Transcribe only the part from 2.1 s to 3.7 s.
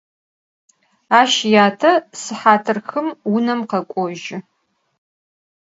sıhat xım vunem